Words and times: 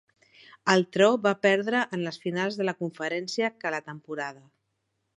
El 0.73 0.85
tro 0.97 1.09
va 1.25 1.33
perdre 1.47 1.83
en 1.97 2.07
les 2.07 2.19
finals 2.25 2.59
de 2.63 2.69
la 2.69 2.77
conferència 2.83 3.55
que 3.63 3.75
la 3.79 3.87
temporada. 3.93 4.47